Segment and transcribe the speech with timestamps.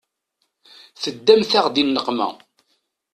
[1.01, 2.29] Teddamt-aɣ di nneqma.